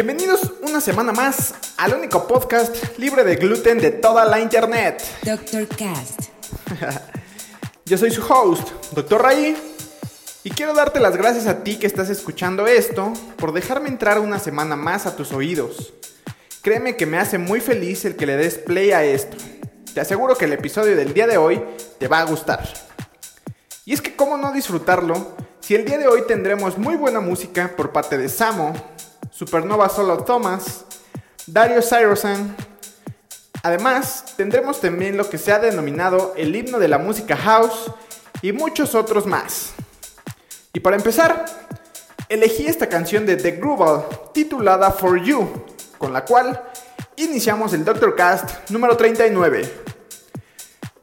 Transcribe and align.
Bienvenidos 0.00 0.52
una 0.62 0.80
semana 0.80 1.10
más 1.10 1.56
al 1.76 1.92
único 1.92 2.28
podcast 2.28 2.96
libre 3.00 3.24
de 3.24 3.34
gluten 3.34 3.78
de 3.78 3.90
toda 3.90 4.24
la 4.24 4.38
internet. 4.38 5.02
Dr. 5.24 5.66
Cast. 5.66 6.26
Yo 7.84 7.98
soy 7.98 8.12
su 8.12 8.22
host, 8.22 8.68
Dr. 8.92 9.20
Ray, 9.20 9.56
y 10.44 10.50
quiero 10.50 10.72
darte 10.72 11.00
las 11.00 11.16
gracias 11.16 11.48
a 11.48 11.64
ti 11.64 11.80
que 11.80 11.88
estás 11.88 12.10
escuchando 12.10 12.68
esto 12.68 13.12
por 13.38 13.50
dejarme 13.50 13.88
entrar 13.88 14.20
una 14.20 14.38
semana 14.38 14.76
más 14.76 15.04
a 15.06 15.16
tus 15.16 15.32
oídos. 15.32 15.92
Créeme 16.62 16.96
que 16.96 17.04
me 17.06 17.18
hace 17.18 17.38
muy 17.38 17.60
feliz 17.60 18.04
el 18.04 18.14
que 18.14 18.26
le 18.26 18.36
des 18.36 18.54
play 18.54 18.92
a 18.92 19.02
esto. 19.02 19.36
Te 19.94 20.00
aseguro 20.00 20.36
que 20.36 20.44
el 20.44 20.52
episodio 20.52 20.94
del 20.94 21.12
día 21.12 21.26
de 21.26 21.38
hoy 21.38 21.60
te 21.98 22.06
va 22.06 22.20
a 22.20 22.24
gustar. 22.24 22.72
Y 23.84 23.94
es 23.94 24.00
que 24.00 24.14
cómo 24.14 24.36
no 24.36 24.52
disfrutarlo 24.52 25.34
si 25.58 25.74
el 25.74 25.84
día 25.84 25.98
de 25.98 26.06
hoy 26.06 26.22
tendremos 26.28 26.78
muy 26.78 26.94
buena 26.94 27.18
música 27.18 27.74
por 27.76 27.90
parte 27.90 28.16
de 28.16 28.28
Samo, 28.28 28.74
Supernova 29.38 29.88
Solo 29.88 30.24
Thomas, 30.24 30.84
Dario 31.46 31.80
Cyrosan. 31.80 32.56
Además, 33.62 34.34
tendremos 34.36 34.80
también 34.80 35.16
lo 35.16 35.30
que 35.30 35.38
se 35.38 35.52
ha 35.52 35.60
denominado 35.60 36.34
el 36.36 36.56
himno 36.56 36.80
de 36.80 36.88
la 36.88 36.98
música 36.98 37.36
house 37.36 37.92
y 38.42 38.50
muchos 38.50 38.96
otros 38.96 39.26
más. 39.26 39.74
Y 40.72 40.80
para 40.80 40.96
empezar, 40.96 41.44
elegí 42.28 42.66
esta 42.66 42.88
canción 42.88 43.26
de 43.26 43.36
The 43.36 43.52
Groove 43.52 44.02
titulada 44.34 44.90
For 44.90 45.22
You, 45.22 45.48
con 45.98 46.12
la 46.12 46.24
cual 46.24 46.60
iniciamos 47.14 47.72
el 47.74 47.84
Doctor 47.84 48.16
Cast 48.16 48.68
número 48.70 48.96
39. 48.96 49.72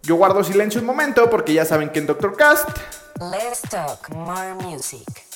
Yo 0.04 0.18
guardo 0.18 0.44
silencio 0.44 0.82
un 0.82 0.88
momento 0.88 1.30
porque 1.30 1.54
ya 1.54 1.64
saben 1.64 1.90
que 1.90 2.00
en 2.00 2.08
Doctor 2.08 2.36
Cast 2.36 2.68
Let's 3.18 3.62
talk 3.62 4.10
more 4.14 4.54
music. 4.56 5.35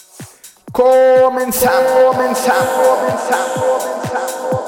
Comenzamos, 0.72 2.16
comenzamos, 2.16 2.88
comenzamos, 2.88 3.84
comenzamos. 3.84 4.59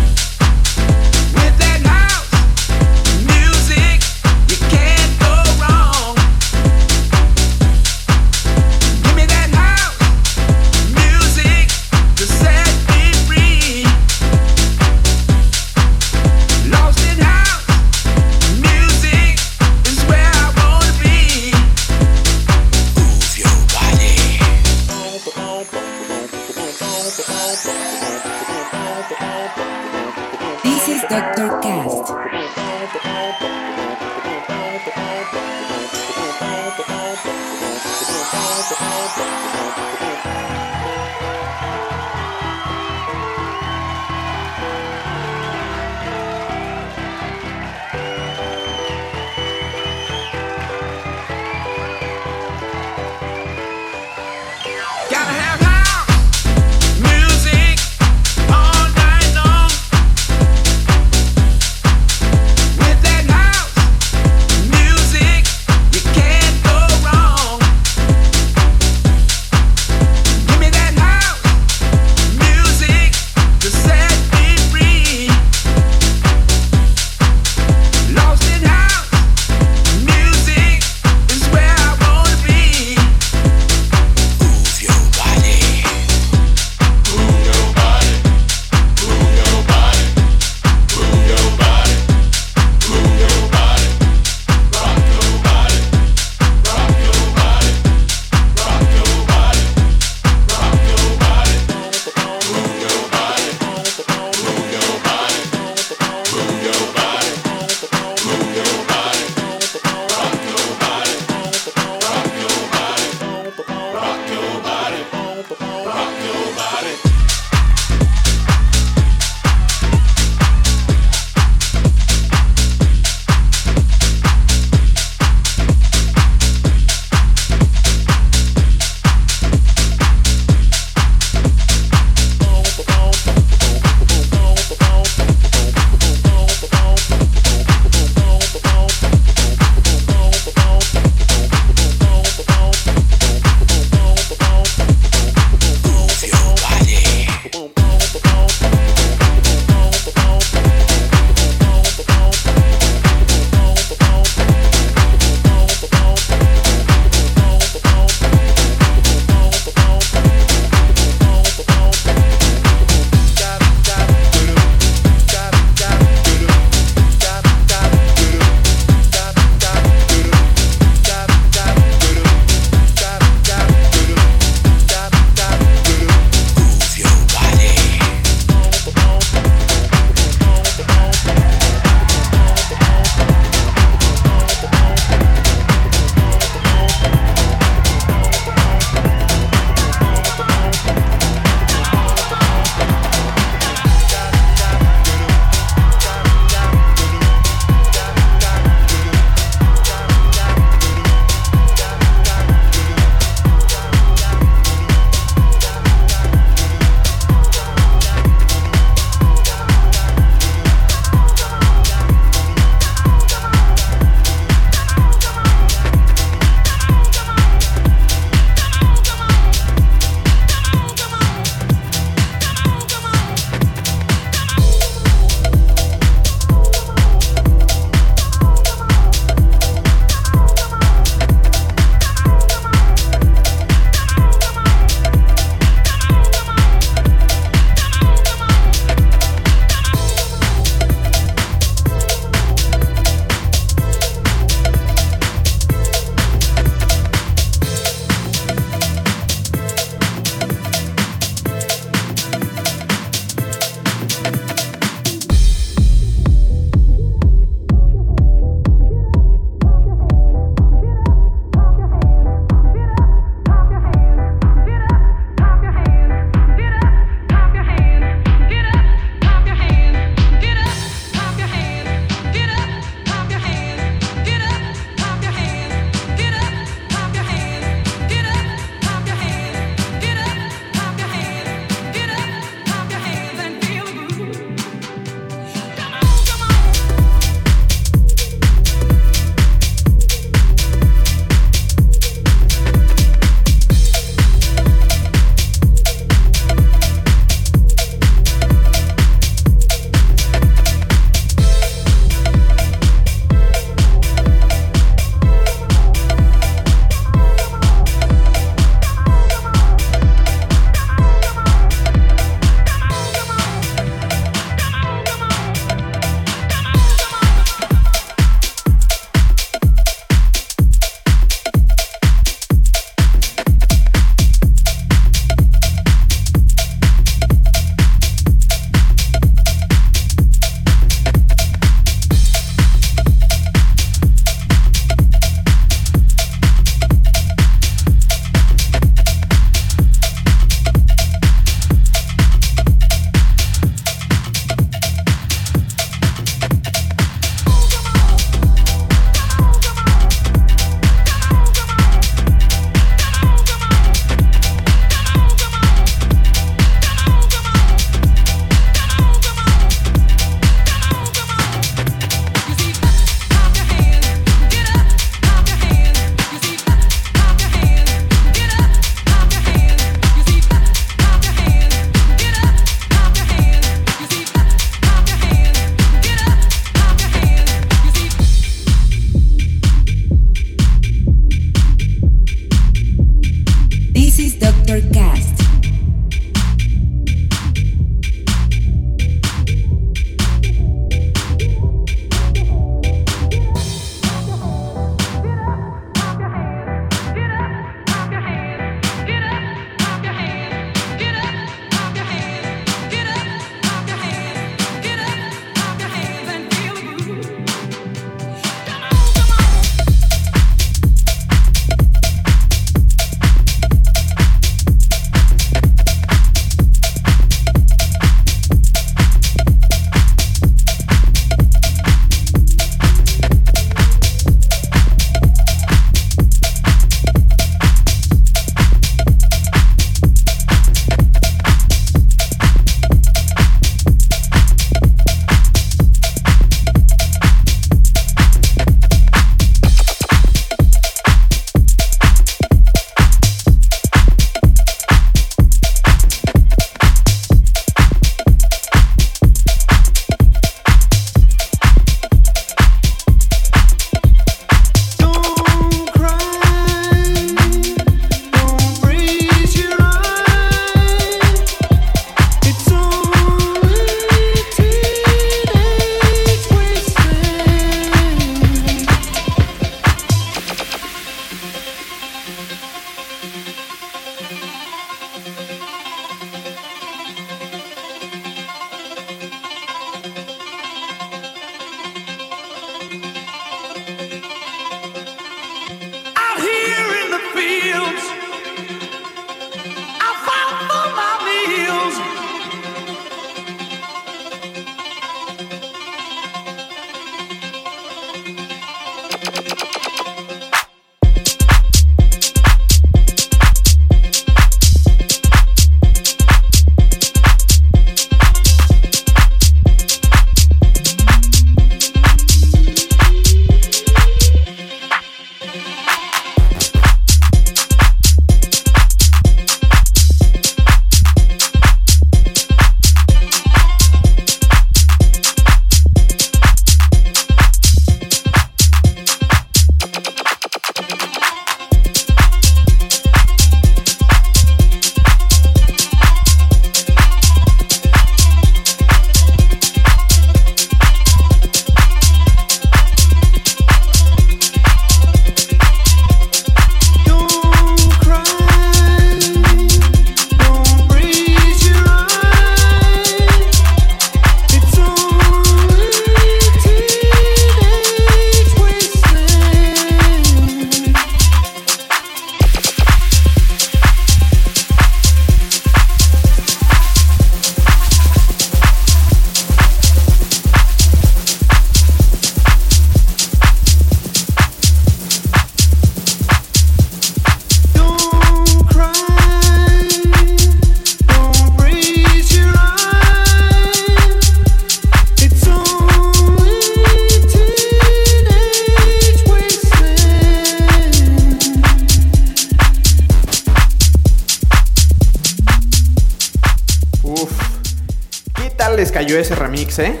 Cayó 599.12 599.20
ese 599.20 599.34
remix, 599.34 599.78
¿eh? 599.78 600.00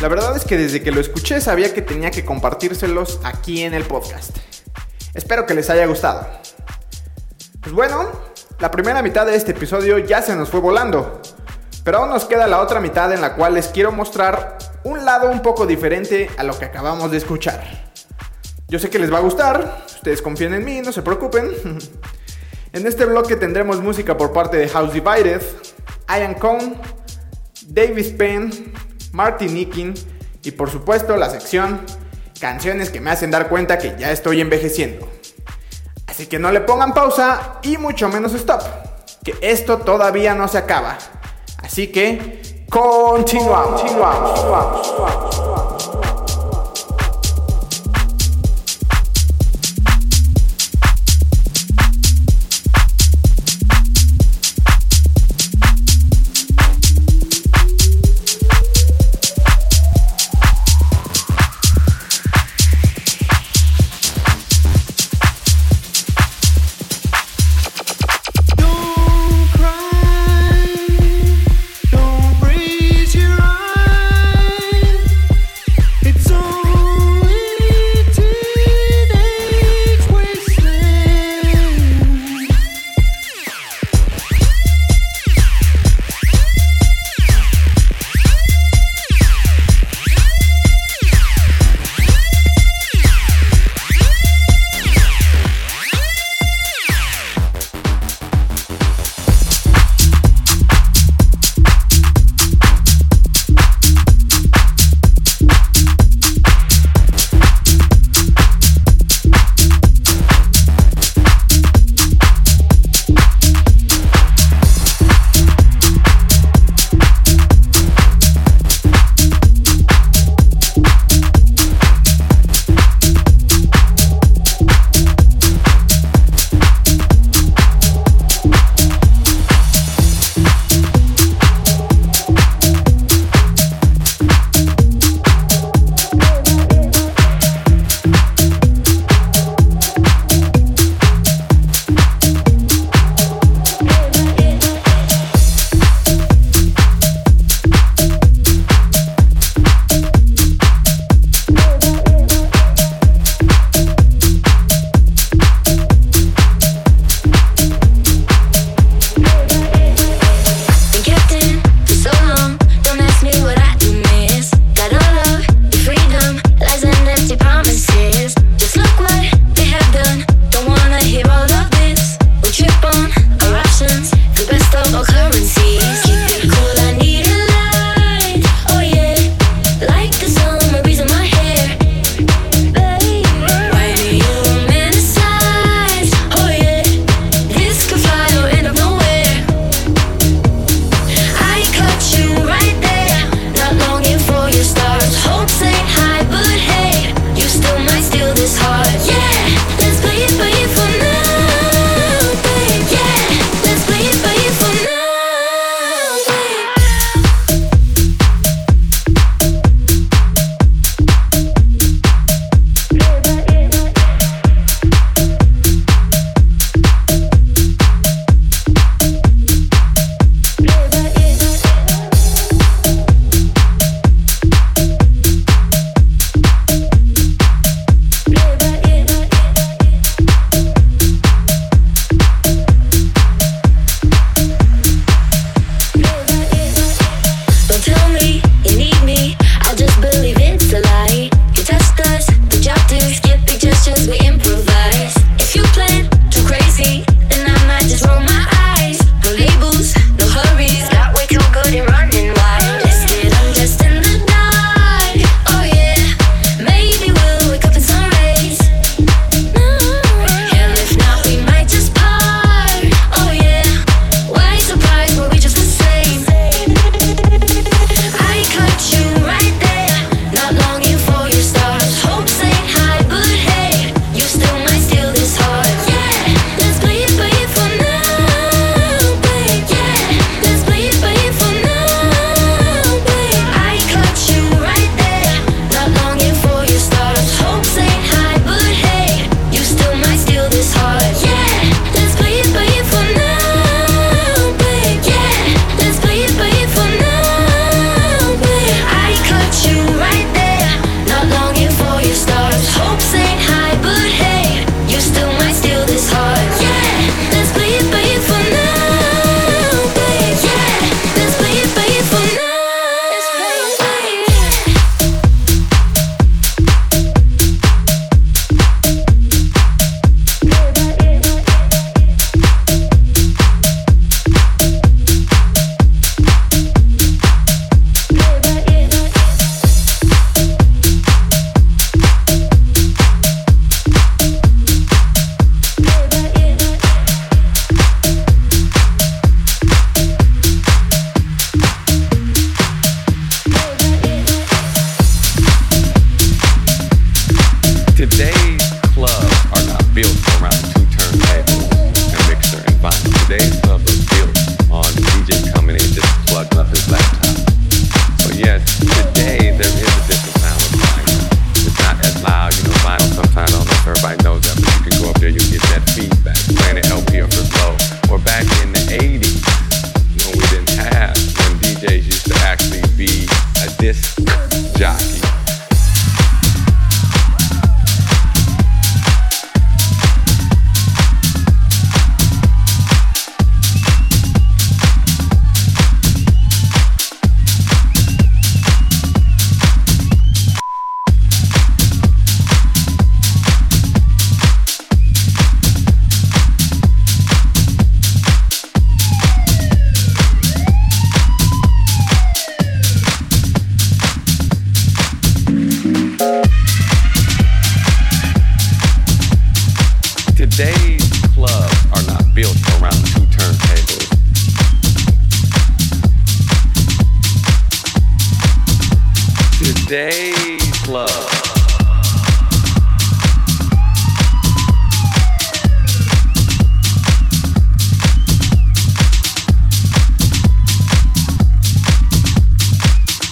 La 0.00 0.08
verdad 0.08 0.34
es 0.34 0.46
que 0.46 0.56
desde 0.56 0.82
que 0.82 0.90
lo 0.90 1.02
escuché 1.02 1.38
sabía 1.42 1.74
que 1.74 1.82
tenía 1.82 2.10
que 2.10 2.24
compartírselos 2.24 3.20
aquí 3.24 3.62
en 3.62 3.74
el 3.74 3.84
podcast. 3.84 4.38
Espero 5.12 5.44
que 5.44 5.52
les 5.52 5.68
haya 5.68 5.84
gustado. 5.84 6.26
Pues 7.60 7.74
bueno, 7.74 8.10
la 8.58 8.70
primera 8.70 9.02
mitad 9.02 9.26
de 9.26 9.36
este 9.36 9.50
episodio 9.50 9.98
ya 9.98 10.22
se 10.22 10.34
nos 10.34 10.48
fue 10.48 10.60
volando, 10.60 11.20
pero 11.84 11.98
aún 11.98 12.08
nos 12.08 12.24
queda 12.24 12.46
la 12.46 12.62
otra 12.62 12.80
mitad 12.80 13.12
en 13.12 13.20
la 13.20 13.34
cual 13.34 13.52
les 13.52 13.68
quiero 13.68 13.92
mostrar 13.92 14.56
un 14.84 15.04
lado 15.04 15.28
un 15.28 15.42
poco 15.42 15.66
diferente 15.66 16.30
a 16.38 16.42
lo 16.42 16.58
que 16.58 16.64
acabamos 16.64 17.10
de 17.10 17.18
escuchar. 17.18 17.92
Yo 18.66 18.78
sé 18.78 18.88
que 18.88 18.98
les 18.98 19.12
va 19.12 19.18
a 19.18 19.20
gustar, 19.20 19.84
ustedes 19.94 20.22
confíen 20.22 20.54
en 20.54 20.64
mí, 20.64 20.80
no 20.80 20.90
se 20.90 21.02
preocupen. 21.02 21.50
En 22.72 22.88
este 22.88 23.04
bloque 23.04 23.36
tendremos 23.36 23.80
música 23.80 24.16
por 24.16 24.32
parte 24.32 24.56
de 24.56 24.68
House 24.68 24.92
Divided, 24.92 25.40
Ian 26.08 26.34
Cohn, 26.34 26.76
David 27.74 28.16
Penn, 28.16 28.72
Martin 29.12 29.54
Nickin 29.54 29.94
y 30.42 30.50
por 30.52 30.70
supuesto 30.70 31.16
la 31.16 31.28
sección 31.28 31.80
Canciones 32.40 32.90
que 32.90 33.00
me 33.00 33.10
hacen 33.10 33.30
dar 33.30 33.48
cuenta 33.48 33.78
que 33.78 33.94
ya 33.98 34.10
estoy 34.10 34.40
envejeciendo. 34.40 35.08
Así 36.06 36.26
que 36.26 36.38
no 36.38 36.50
le 36.52 36.60
pongan 36.60 36.92
pausa 36.92 37.60
y 37.62 37.78
mucho 37.78 38.08
menos 38.08 38.34
stop, 38.34 38.60
que 39.24 39.34
esto 39.40 39.78
todavía 39.78 40.34
no 40.34 40.46
se 40.48 40.58
acaba. 40.58 40.98
Así 41.62 41.88
que 41.88 42.66
continuamos. 42.68 43.82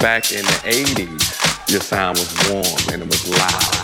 Back 0.02 0.32
in 0.32 0.44
the 0.44 0.50
80s, 0.64 1.70
your 1.70 1.80
sound 1.80 2.18
was 2.18 2.50
warm 2.50 2.64
and 2.92 3.02
it 3.02 3.06
was 3.06 3.28
loud. 3.30 3.82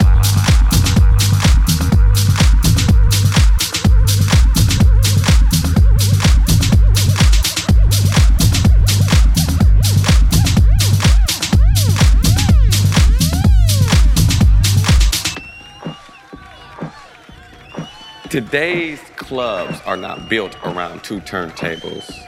Today's 18.28 18.98
clubs 19.14 19.80
are 19.86 19.96
not 19.96 20.28
built 20.28 20.56
around 20.64 21.04
two 21.04 21.20
turntables, 21.20 22.27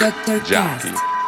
jockey. 0.00 1.19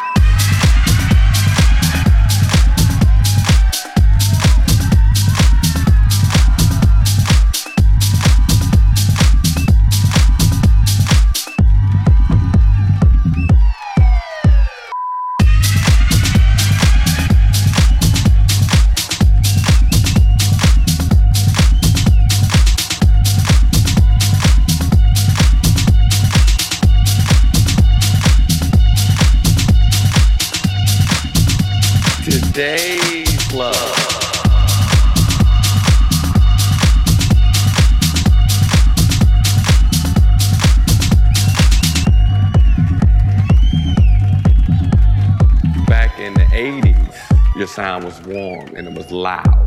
Sound 47.73 48.04
was 48.04 48.20
warm 48.23 48.77
and 48.77 48.87
it 48.87 48.94
was 48.94 49.10
loud. 49.10 49.62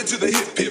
it 0.00 0.06
to 0.06 0.16
the 0.16 0.28
hip, 0.28 0.58
hip. 0.58 0.69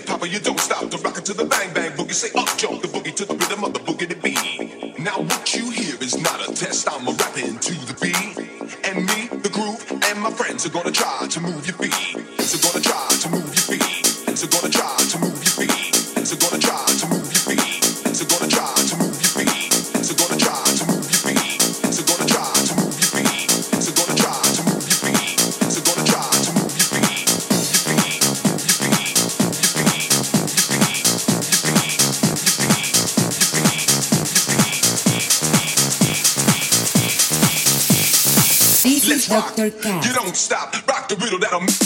Dr. 39.60 39.72
Cat. 39.82 40.06
You 40.06 40.14
don't 40.14 40.38
stop. 40.38 40.74
Rock 40.88 41.10
the 41.10 41.18
riddle 41.18 41.40
that'll. 41.40 41.79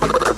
you 0.00 0.31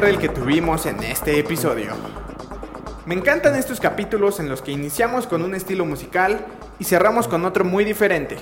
el 0.00 0.18
que 0.18 0.30
tuvimos 0.30 0.86
en 0.86 1.02
este 1.02 1.38
episodio. 1.38 1.92
Me 3.04 3.14
encantan 3.14 3.54
estos 3.56 3.78
capítulos 3.78 4.40
en 4.40 4.48
los 4.48 4.62
que 4.62 4.72
iniciamos 4.72 5.26
con 5.26 5.42
un 5.42 5.54
estilo 5.54 5.84
musical 5.84 6.46
y 6.78 6.84
cerramos 6.84 7.28
con 7.28 7.44
otro 7.44 7.64
muy 7.64 7.84
diferente, 7.84 8.38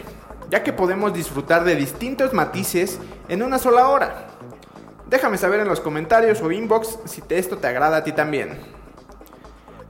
ya 0.49 0.63
que 0.63 0.73
podemos 0.73 1.13
disfrutar 1.13 1.65
de 1.65 1.75
distintos 1.75 2.33
matices 2.33 3.01
en 3.29 3.43
una 3.43 3.59
sola 3.59 3.89
hora. 3.89 4.29
Déjame 5.09 5.39
saber 5.39 5.59
en 5.59 5.69
los 5.69 5.81
comentarios 5.81 6.41
o 6.41 6.53
inbox 6.53 7.01
si 7.07 7.21
esto 7.31 7.59
te 7.59 7.67
agrada 7.67 7.97
a 7.97 8.05
ti 8.05 8.13
también. 8.13 8.57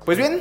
Pues 0.06 0.16
bien, 0.16 0.40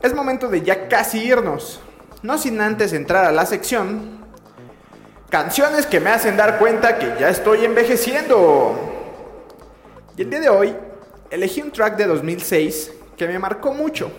es 0.00 0.12
momento 0.12 0.48
de 0.48 0.62
ya 0.62 0.88
casi 0.88 1.22
irnos, 1.22 1.80
no 2.22 2.36
sin 2.36 2.60
antes 2.60 2.92
entrar 2.92 3.24
a 3.24 3.32
la 3.32 3.46
sección 3.46 4.22
Canciones 5.32 5.86
que 5.86 5.98
me 5.98 6.10
hacen 6.10 6.36
dar 6.36 6.58
cuenta 6.58 6.98
que 6.98 7.14
ya 7.18 7.30
estoy 7.30 7.64
envejeciendo. 7.64 8.91
Y 10.16 10.22
el 10.22 10.30
día 10.30 10.40
de 10.40 10.48
hoy 10.50 10.76
elegí 11.30 11.62
un 11.62 11.70
track 11.70 11.96
de 11.96 12.06
2006 12.06 12.92
que 13.16 13.26
me 13.26 13.38
marcó 13.38 13.72
mucho, 13.72 14.10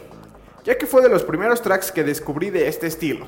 ya 0.64 0.76
que 0.76 0.88
fue 0.88 1.04
de 1.04 1.10
los 1.10 1.24
primeros 1.24 1.62
tracks 1.62 1.92
que 1.92 2.04
descubrí 2.04 2.50
de 2.50 2.68
este 2.68 2.88
estilo. 2.88 3.28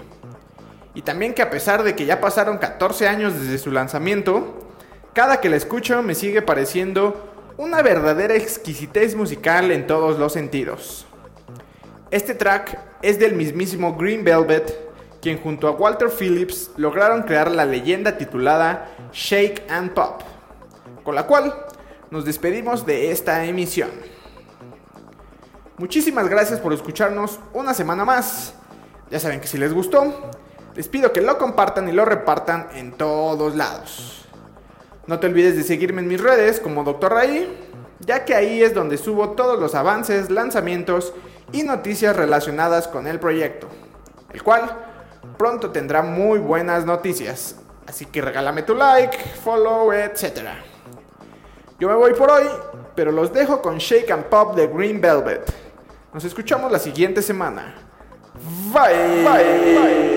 Y 0.95 1.03
también 1.03 1.35
que 1.35 1.43
a 1.43 1.51
pesar 1.51 1.83
de 1.83 1.95
que 1.95 2.07
ya 2.07 2.19
pasaron 2.19 2.57
14 2.57 3.07
años 3.07 3.39
desde 3.39 3.59
su 3.59 3.71
lanzamiento, 3.71 4.67
cada 5.13 5.41
que 5.41 5.49
la 5.49 5.57
escucho 5.57 6.01
me 6.01 6.15
sigue 6.15 6.41
pareciendo 6.41 7.29
una 7.57 7.83
verdadera 7.83 8.33
exquisitez 8.33 9.15
musical 9.15 9.69
en 9.69 9.85
todos 9.85 10.17
los 10.17 10.33
sentidos. 10.33 11.05
Este 12.09 12.33
track 12.33 12.79
es 13.03 13.19
del 13.19 13.33
mismísimo 13.33 13.95
Green 13.95 14.23
Velvet, 14.23 14.89
quien 15.21 15.39
junto 15.39 15.67
a 15.67 15.71
Walter 15.71 16.09
Phillips 16.09 16.71
lograron 16.77 17.23
crear 17.23 17.51
la 17.51 17.65
leyenda 17.65 18.17
titulada 18.17 18.89
Shake 19.13 19.63
and 19.69 19.91
Pop, 19.91 20.21
con 21.03 21.13
la 21.13 21.27
cual 21.27 21.53
nos 22.11 22.25
despedimos 22.25 22.85
de 22.85 23.11
esta 23.11 23.45
emisión. 23.45 23.89
Muchísimas 25.77 26.29
gracias 26.29 26.59
por 26.59 26.73
escucharnos 26.73 27.39
una 27.53 27.73
semana 27.73 28.05
más. 28.05 28.53
Ya 29.09 29.19
saben 29.19 29.41
que 29.41 29.47
si 29.47 29.57
les 29.57 29.73
gustó, 29.73 30.31
les 30.73 30.87
pido 30.87 31.11
que 31.11 31.21
lo 31.21 31.37
compartan 31.37 31.89
y 31.89 31.91
lo 31.91 32.05
repartan 32.05 32.67
en 32.73 32.93
todos 32.93 33.55
lados. 33.55 34.25
No 35.07 35.19
te 35.19 35.27
olvides 35.27 35.55
de 35.55 35.63
seguirme 35.63 36.01
en 36.01 36.07
mis 36.07 36.21
redes 36.21 36.59
como 36.59 36.83
Dr. 36.83 37.11
Ray, 37.11 37.69
ya 37.99 38.25
que 38.25 38.33
ahí 38.33 38.63
es 38.63 38.73
donde 38.73 38.97
subo 38.97 39.31
todos 39.31 39.59
los 39.59 39.75
avances, 39.75 40.29
lanzamientos 40.29 41.13
y 41.51 41.63
noticias 41.63 42.15
relacionadas 42.15 42.87
con 42.87 43.05
el 43.07 43.19
proyecto, 43.19 43.67
el 44.33 44.41
cual 44.41 44.77
pronto 45.37 45.71
tendrá 45.71 46.01
muy 46.01 46.39
buenas 46.39 46.85
noticias. 46.85 47.57
Así 47.87 48.05
que 48.05 48.21
regálame 48.21 48.63
tu 48.63 48.73
like, 48.73 49.17
follow, 49.43 49.91
etc. 49.91 50.74
Yo 51.79 51.89
me 51.89 51.95
voy 51.95 52.13
por 52.13 52.31
hoy, 52.31 52.45
pero 52.95 53.11
los 53.11 53.33
dejo 53.33 53.61
con 53.61 53.77
Shake 53.77 54.09
and 54.11 54.25
Pop 54.25 54.55
de 54.55 54.67
Green 54.67 55.01
Velvet. 55.01 55.51
Nos 56.13 56.23
escuchamos 56.23 56.71
la 56.71 56.79
siguiente 56.79 57.21
semana. 57.21 57.75
Bye. 58.73 59.23
Bye. 59.23 59.77
Way 59.77 60.14